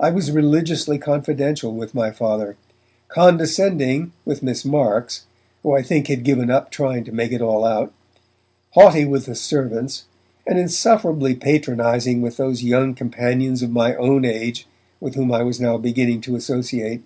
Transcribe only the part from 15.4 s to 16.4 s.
was now beginning to